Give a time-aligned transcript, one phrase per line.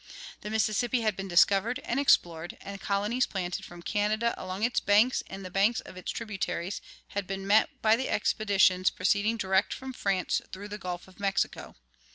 [0.41, 4.79] The Mississippi had been discovered and explored, and the colonies planted from Canada along its
[4.79, 9.73] banks and the banks of its tributaries had been met by the expeditions proceeding direct
[9.75, 11.75] from France through the Gulf of Mexico.